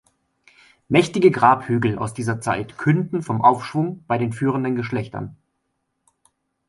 Mächtige 0.87 1.29
Grabhügel 1.29 1.99
aus 1.99 2.15
dieser 2.15 2.41
Zeit 2.41 2.75
künden 2.79 3.21
vom 3.21 3.43
Aufschwung 3.43 4.03
bei 4.07 4.17
den 4.17 4.33
führenden 4.33 4.75
Geschlechtern. 4.75 5.37